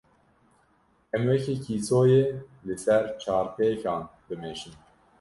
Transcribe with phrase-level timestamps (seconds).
[1.15, 2.23] Em weke kîsoyê
[2.65, 4.73] li ser çarpêkan bimeşin.